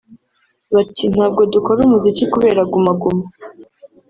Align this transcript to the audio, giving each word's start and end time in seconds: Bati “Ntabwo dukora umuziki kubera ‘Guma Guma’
Bati 0.73 1.03
“Ntabwo 1.13 1.41
dukora 1.53 1.79
umuziki 1.87 2.23
kubera 2.33 2.61
‘Guma 2.71 2.91
Guma’ 3.01 3.25